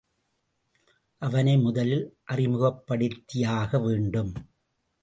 [1.21, 2.17] அவனை முதலில்
[2.25, 4.33] அறிமுகப்படுத்தியாக வேண்டும்.